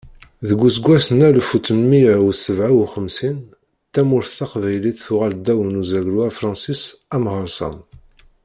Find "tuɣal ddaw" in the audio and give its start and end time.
5.05-5.59